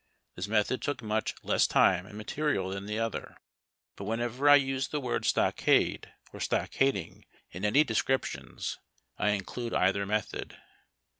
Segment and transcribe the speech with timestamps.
[0.35, 3.37] This method took much less time and material tlian the other.
[3.95, 8.77] But whenever I use the word stockade or stockading in any descri})tions
[9.21, 10.57] T include either method.